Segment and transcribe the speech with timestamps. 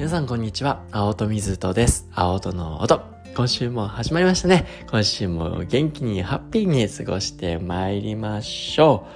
[0.00, 0.82] 皆さんこんにちは。
[0.92, 2.08] 青戸水戸です。
[2.14, 3.02] 青戸の音。
[3.36, 4.64] 今週も始まりましたね。
[4.90, 9.06] 今週も元気にハッピーに過ごして参りましょ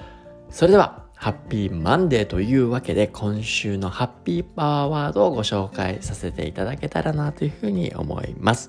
[0.50, 0.52] う。
[0.52, 8.68] それでは、ハッピーマンデーというわけで、今週のハッピーパワーワードをご紹介させていただけたらなというふうに思います。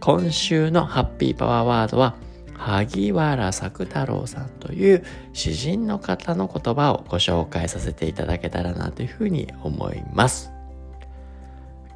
[0.00, 2.14] 今週のハッピーパワーワードは、
[2.54, 5.04] 萩原作太郎さんという
[5.34, 10.53] 詩人の方の言葉をご紹介させていただけたらなというふうに思います。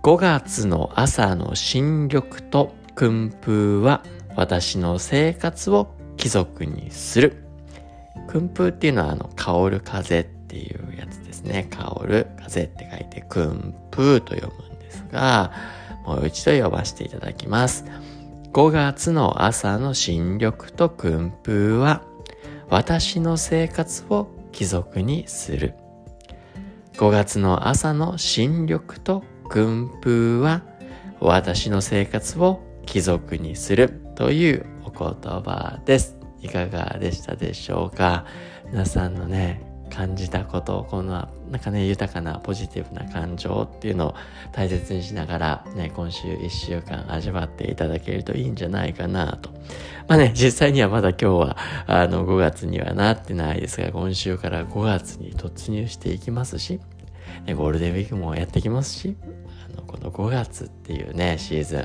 [0.09, 4.03] 5月の朝の新緑と訓風は
[4.37, 7.45] 私の生活を貴族にする。
[8.27, 11.67] 訓風っていうのはあの、香る風っていうやつですね。
[11.69, 15.53] 香る風って書いて訓風と読むんですが、
[16.07, 17.85] もう一度読ませていただきます。
[18.55, 22.03] 5月の朝の新緑と訓風は
[22.71, 25.75] 私の生活を貴族にする。
[26.95, 30.63] 5月の朝の新緑と訓風は
[31.21, 35.09] 私の生活を貴族にするというお言
[35.43, 36.17] 葉です。
[36.41, 38.25] いかがでしたでしょうか？
[38.71, 44.15] 皆さんのね、感じたことを、この、なんかね、豊かなポジティブな感情っていうのを
[44.53, 49.51] 大切にしながら、ね、今週1週間味わっていただけるといいんじゃないかなと。
[50.07, 56.81] まあね、実際にはまだ今日は、あの、5月にはなってないですが、今週から5月に突入していきますし、
[57.47, 59.17] ね、ゴールデンウィークもやってきますし、
[59.73, 61.81] あの、この5月っていうね、シーズン、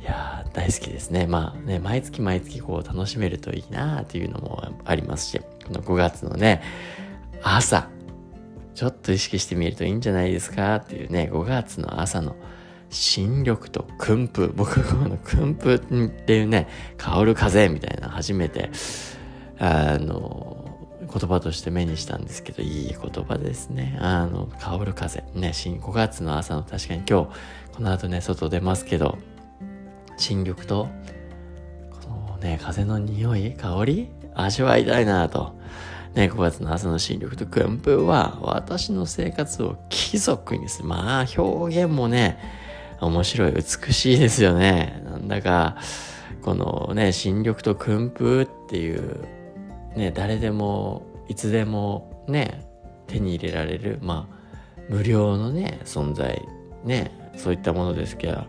[0.00, 1.26] いやー、大好きですね。
[1.26, 6.62] まあね、毎月毎月こう楽しめるといいなーっていうのもありますし、この5月のね、
[7.42, 7.88] 朝、
[8.74, 12.36] ちょっと意識してみるといいんじゃないですかっていうね、5月の朝の
[12.90, 14.48] 新緑と訓風。
[14.54, 18.70] 僕この訓風っていうね、香る風みたいな初めて、
[19.58, 20.57] あの、
[21.08, 23.96] 言葉として目にしたんですけど、いい言葉ですね。
[24.00, 25.24] あの、香る風。
[25.34, 27.28] ね、新5月の朝の確かに今日、
[27.74, 29.18] この後ね、外出ますけど、
[30.16, 30.88] 新緑と、
[32.02, 35.56] このね、風の匂い、香り、味わいたいなと。
[36.14, 40.88] ね、5月の朝の新緑と訓風は、私の生活を貴族にする。
[40.88, 42.38] まあ、表現もね、
[43.00, 45.02] 面白い、美しいですよね。
[45.04, 45.76] なんだか、
[46.42, 49.37] このね、新緑と訓風っていう
[49.96, 52.64] ね、誰でも、いつでもね、
[53.06, 54.38] 手に入れられる、まあ、
[54.88, 56.46] 無料のね、存在、
[56.84, 58.44] ね、そういったものですけど、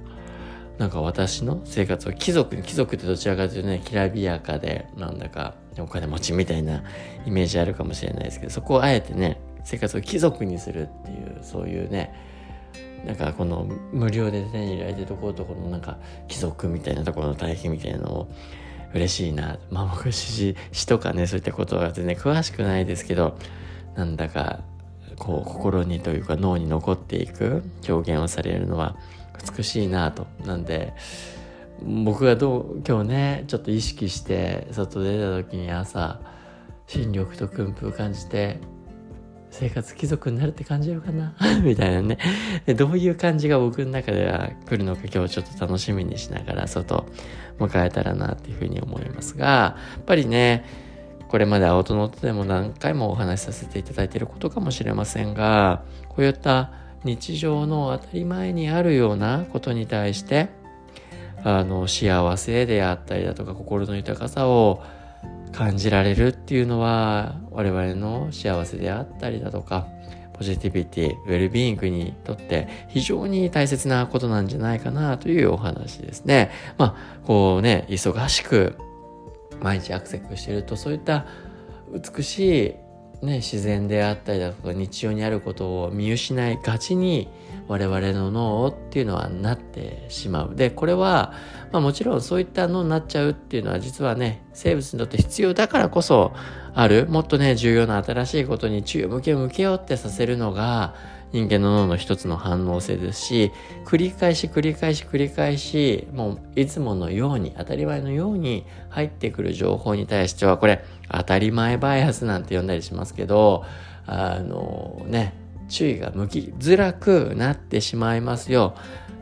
[0.78, 6.84] なんか私の生活を貴族、貴族ってどちらかというとね、きらびやかで、なんだかお金持ちみたいな
[7.26, 12.14] イメージあるかもしれないですけど、そこをあえてね、生活を貴族にするっていう、そういうね、
[13.06, 18.28] なんかこの無料で手に入れられてるところとこのなんか貴族みたいなところの対比みたいなのを
[18.94, 19.58] 嬉しいな。
[19.70, 20.56] まあ僕詩、
[20.88, 23.38] とかね、そういったことは全然詳しくないですけど、
[23.96, 24.62] なんだか、
[25.18, 28.96] こう、心にというか脳に残っていく表現をされるのは
[29.58, 30.28] 美しいなと。
[30.46, 30.94] なんで、
[31.82, 36.20] 僕がどう、今日ね、ちょっと意識して外出た時に朝、
[36.88, 38.60] 新緑と訓風感じて、
[39.52, 41.34] 生活貴族になるって感じるかな？
[41.64, 42.18] みたいなね。
[42.76, 47.06] どういう感じが僕の中では来るのか今日ちょっと楽しみにしながら外
[47.60, 50.66] 迎えたらなっていうふうに思いますが、やっぱりね、
[51.28, 56.72] これまで青との音でも何回もお話しさせていただいていることかもしれませんが、こういった
[57.04, 60.50] 日常の当たり前にあるようなことに対して、
[61.44, 64.84] あの、幸せであったりだとか心の豊かさを
[65.52, 69.88] 感じられるっていうのは我々の幸せであったりだとか
[70.40, 76.50] ポジティビティ、ウェルビーイングにとって非常に大切なことなんじゃないかなというお話ですね。
[76.78, 78.78] まあ、こうね、忙しく
[79.62, 81.26] 毎日アクセクしてるとそういった
[81.92, 82.78] 美し
[83.22, 87.28] い、ね、自然であったりだとか日常にあることを見失いがちに
[87.70, 90.56] 我々の脳っていうのはなってしまう。
[90.56, 91.34] で、これは、
[91.72, 96.34] まあもちろんそういった脳になっちゃうっていうのは実はね、生物にとって必要だからこそ
[96.74, 100.96] ある、もっとね、重要な新しいことに注意を向け向けようってさせるのが、
[101.32, 103.52] 人間の脳の一つの反応性ですし、
[103.86, 113.64] 繰り返し繰り返し繰り返し、もういつものように、当たり前のように入ってくる情報に対しては、これ、当たり前バイアスなんて呼んだりしますけど、
[114.08, 115.36] あのね、
[115.70, 118.76] 注意が向きづらくなってしまいますよ。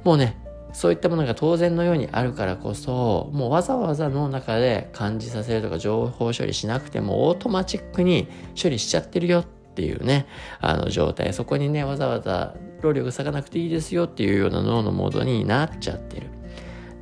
[0.04, 0.38] もうね、
[0.74, 8.28] そういったものが当然のようにあるからこそ、もうわざわざ脳の中で感じさせるとか情報処理しなくてもオートマチックに
[8.62, 10.28] 処理しちゃってるよっていうね、
[10.60, 11.34] あの状態。
[11.34, 16.28] そこにね、わざわざ労力割かなくていいですよっていうような脳のモードになっちゃってる。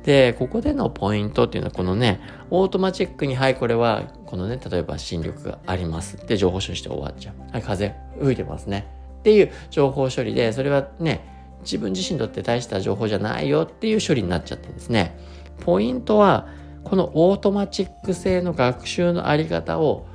[0.04, 2.20] で、ここでのポイントっていうのはこのね、
[2.50, 6.16] オートマチックに、はい、これは、このね、例えば新緑があります。
[6.26, 7.52] で、情報処理して終わっちゃう。
[7.52, 8.95] はい、風吹いてますね。
[9.26, 11.20] っていう情報処理で、それはね、
[11.62, 15.18] 自分自身にとって大した情報じゃないよっていう処理になっちゃってですね。
[15.64, 16.46] ポイントは、
[16.84, 20.06] このオートマチック性の学習のあり方を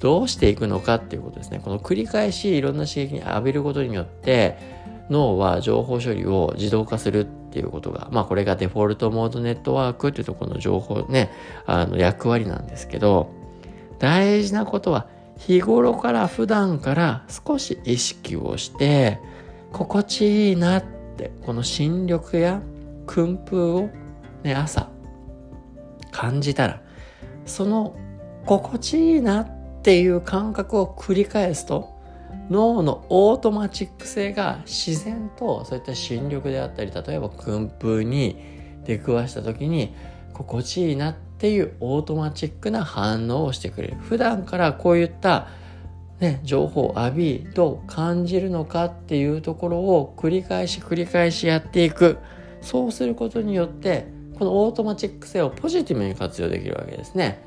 [0.00, 1.62] どうしていくのかっていうことですね。
[1.64, 4.58] この繰り返しいろんな刺激に浴びることによって、
[5.08, 11.30] 脳は情報処理を自動化するっていうことが、まあこれがデフォルトモードネットワークっていうところの情報ね、
[11.64, 13.30] あの役割なんですけど、
[13.98, 15.06] 大事なことは
[15.38, 19.18] 日頃から普段から少し意識をして、
[19.72, 20.84] 心地いいなっ
[21.16, 22.60] て、この新緑や
[23.06, 23.88] 薫風を
[24.42, 24.88] ね、朝
[26.10, 26.82] 感じたら、
[27.46, 27.96] その
[28.46, 31.96] 心地いいなっていう感覚を繰り返すと、
[32.50, 38.36] 脳のオートマチック性が自然とそういった新緑であったり、例えば薫風に
[38.84, 39.94] 出くわした時に
[40.32, 43.96] 心地いいなってっていうオートマチックな反応をしてくれる。
[44.00, 45.46] 普段からこういった
[46.18, 52.18] ね、情報を浴びどう感じるのかっていうところを繰り返し繰り返しやっていく。
[52.60, 57.40] そうすることによってこのオートマチック性をポジティブに活用できるわけですね。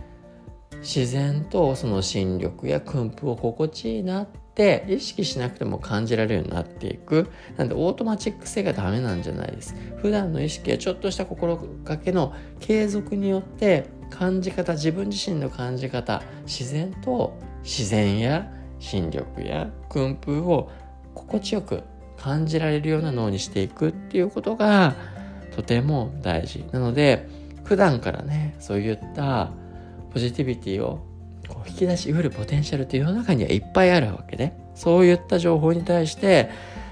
[0.79, 7.29] 自然とその新緑や薫風を心地いいなって意識しなくても感じられるようになっていく。
[7.55, 9.75] なんでオートマチック性がダメなんじゃないです。
[10.01, 20.69] 普段の意識やちょっとした心がけの継続によって感じ方、自分自身の感じ方、自然と自然や新緑や訓風を
[21.13, 21.83] 心地よく
[22.17, 24.95] 感じられるような脳にしていくっていうことが
[25.55, 27.27] とても大事なので
[27.63, 29.51] 普段からねそういった
[30.13, 30.99] ポジティビティを
[31.85, 36.49] き出しうるポテンシャルって世の中にはいっぱいあるわけでそういった情報に対して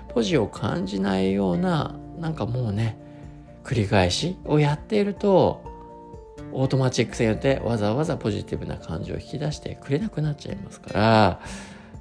[0.10, 2.98] ポジを感じないようななんかもうね
[3.64, 5.64] 繰り返しをやっていると
[6.52, 11.40] オートマチック性によってわざわざポジティブな感情を引き出してくれなくなっちゃいますから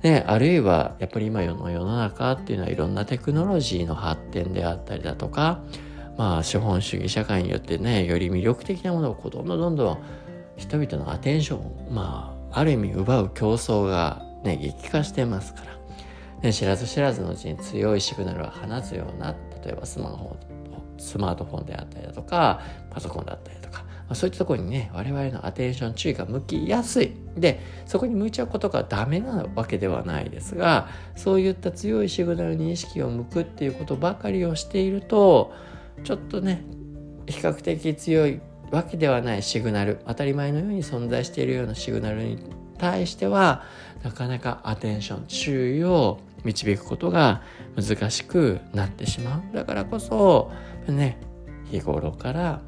[0.02, 5.60] ね、あるいはやっぱり今の世の中っていうのはいろんなテクノロジーの発展であったりだとか
[6.16, 9.98] まあ資本主義社会によってねより魅力的なものをこうどんどんどんどん
[10.56, 19.34] 人々のアテンションまある意味奪う競争がね激化してますから、ね、知らず知らずのうちに強いシグナルを放つような
[19.64, 20.36] 例えばスマホ
[20.98, 22.60] スマートフォンであったりだとか
[22.90, 27.12] パソコンだったりとか、まあ、そういったところにね我々のアテンション注意が向きやすい。
[27.36, 35.52] でそこに向いちゃうことがダメなわけではないですがそういった強いシグナルに意識を向くっていうことばかりをしていると
[36.02, 36.64] ちょっとね
[37.28, 42.38] 比較的強いわけではないシグナル当たり前のように存在しているようなシグナルに
[42.78, 43.62] 対しては
[44.02, 47.42] なかなかアテンション注意を導くことが
[47.76, 49.54] 難しくなってしまう。
[49.54, 50.52] だからこそ
[50.86, 51.18] ね
[51.70, 52.60] 日頃から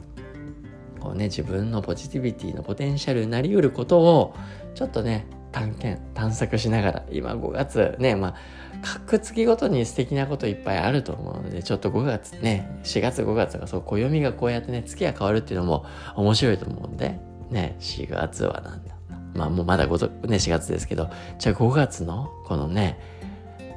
[0.99, 4.35] こうね自分のポジティビティのポテンシャルになりうることを
[4.75, 8.35] ちょっとね探検探索しながら今5月ねまあ
[8.82, 15.85] 各月ごとに素敵なこといっぱいあると思うのでちょっと5月ね4月5月がそう暦がこうやってね月が変わるっていうのも
[16.17, 17.19] 面白いと思うんで
[17.50, 18.94] ね4月はなんだ。
[19.35, 21.08] まあもうまだ5、ね、4月ですけど
[21.38, 22.99] じゃあ5月のこのね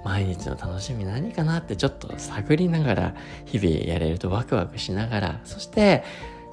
[0.04, 3.16] 毎日の楽しみ何かなってちょっと探りながら
[3.46, 6.04] 日々やれるとワクワクしながらそして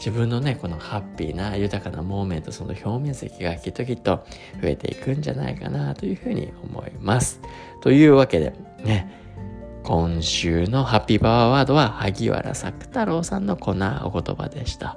[0.01, 4.25] 自分のね、このハッピーな豊かなモーメント、その表面積がきっときっと
[4.63, 7.39] 増えていくんじゃないかなというふうに思います。
[7.83, 9.13] というわけで、ね、
[9.85, 14.97] 今週のハッピーパワーワードは萩原作太郎さんのこんなお言葉でした。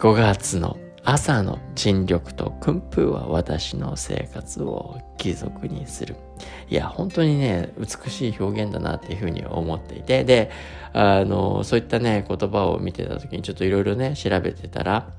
[0.00, 6.16] 5月の朝の尽力と訓風は私の生活を貴族にする。
[6.70, 10.50] いや、本当にね、美しい表現だなっていうふうに思っていて、で、
[10.92, 15.12] あの、そういったね、言葉を見てた時にちょっといろいろね、調べてたら、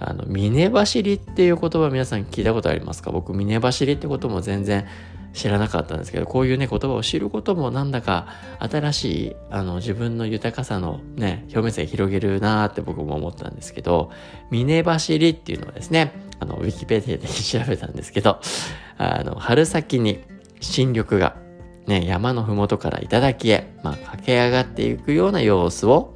[0.00, 3.10] あの、峰走りっていう言葉皆さん聞いたことありますか？
[3.10, 4.86] 僕、峰走りってことも全然
[5.32, 8.26] 知らなかったんですけど、こういうね、言葉を知ることもなんだか
[8.58, 14.10] 新しい、あの、自分の豊かさのね、表面性広げるなーって僕も思ったんですけど、
[14.50, 18.40] 峰走りっていうのはですね、あの、ウィキペディアで調べたんですけど、
[18.98, 20.20] あの、春先に
[20.60, 21.36] 新緑が、
[21.86, 26.14] ね、山のふもとから頂へ、まあ、駆け上がっていくような様子を、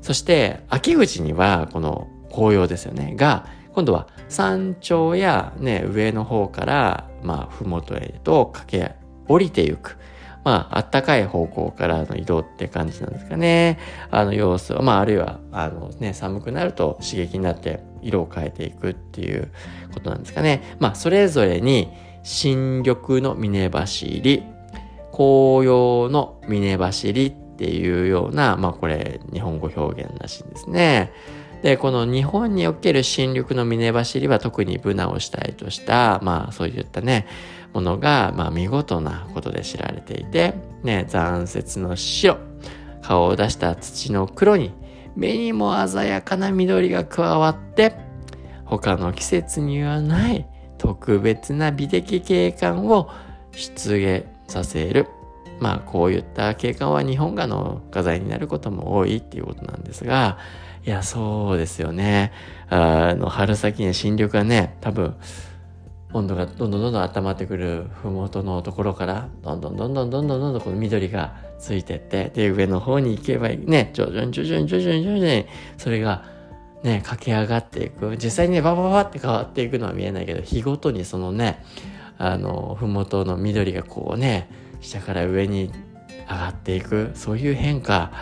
[0.00, 8.94] そして、秋口には、この紅葉ですよね、が、今度は山頂やね、上の方から、まあ、ふもとへと駆け
[9.28, 9.98] 降りていく。
[10.44, 13.78] まあ、あったかい方向からの移動って感じなんですかね。
[14.10, 19.52] あの様子を、まあ、あるいは、あのね、寒くなると刺激になって色を変えていくっていう
[19.94, 20.76] ことなんですかね。
[20.80, 21.92] まあ、それぞれに
[22.24, 24.42] 新緑の峰走り、
[25.12, 31.12] 紅葉の峰走りっていうような、まあ、これ、日本語表現らしいんですね。
[31.62, 37.26] で、この日本における新緑の峰走りは特にブナを主体とした、まあそういったね、
[37.72, 42.38] ものが、まあ見事なことで知られていて、ね、残雪の白、
[43.02, 44.72] 顔を出した土の黒に
[45.16, 47.94] 目にも鮮やかな緑が加わって
[48.64, 50.46] 他の季節にはない
[50.78, 53.10] 特別な美的景観を
[53.52, 55.08] 出現させる。
[55.60, 60.38] まあこういった景観は日本画の画材になることも多いっていうことなんですが
[60.84, 62.32] いやそうですよね。
[62.68, 65.14] あの春先に新緑がね多分
[66.12, 75.46] 温度がどんどんどんどん温まってくる麓のところからどんどんどんどんどんどんどんどんこの緑がついてってで上の方に行けばね徐々に徐々に徐々に徐々に
[75.78, 76.24] それが
[76.82, 81.64] ね駆け上がっていく実際にねババババって変わっていくのは見えないけど日ごとにそのね
[82.18, 85.72] あの麓の緑がこうね下から上に
[86.28, 88.12] 上がっていくそういう変化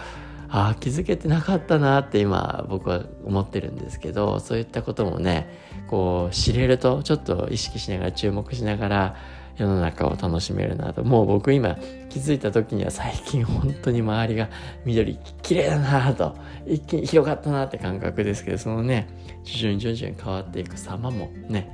[0.50, 5.48] ああ気づけてなかったなって今僕は思ってるんですけどそういったこともね
[5.88, 9.16] こう知れるとちょっと意識しながら注目しながら
[9.56, 11.04] 世の中を楽しめるなと。
[11.04, 11.76] もう僕今
[12.08, 14.48] 気づいた時には最近本当に周りが
[14.84, 16.34] 緑綺麗だなと
[16.66, 19.06] 一気に広がったなって感覚ですけどそのね
[19.44, 21.70] 徐々に徐々に変わっていく様もね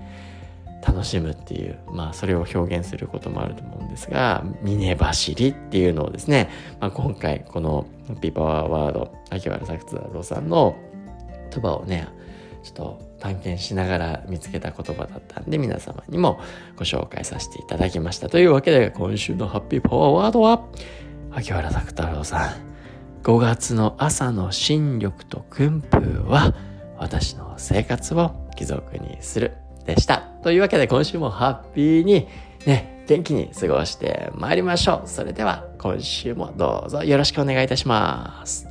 [0.87, 6.49] 楽しむっていう、まあそれを表現することもあると思うんですが、峰走りっていうのをですね、
[6.81, 7.87] まあ、今回この
[8.21, 10.77] ピーパワーワード、秋原作太郎さんの
[11.51, 12.09] 言葉をね、
[12.63, 16.41] ちょっと探検しながら見つけた言葉だったんで皆様にも
[16.77, 18.29] ご紹介させていただきました。
[18.29, 20.65] というわけで今週のハッピーパワーワードは、
[21.33, 22.51] 秋原作太郎さん、
[23.23, 26.55] 5月の朝の新緑と訓風は
[26.97, 29.66] 私の生活を貴族にする。
[29.87, 30.19] でした。
[30.43, 32.29] というわけで今週もハッピーに
[32.67, 35.09] ね、元気に過ごしてまいりましょう。
[35.09, 38.66] それでは今週もどうぞよろしくお願いいたします。